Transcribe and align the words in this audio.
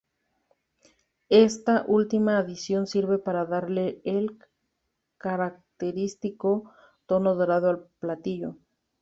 Esta 1.29 1.85
última 1.87 2.39
adición 2.39 2.87
sirve 2.87 3.19
para 3.19 3.45
darle 3.45 4.01
el 4.03 4.39
característico 5.19 6.73
tono 7.05 7.35
dorado 7.35 7.69
al 7.69 7.85
platillo. 7.99 8.55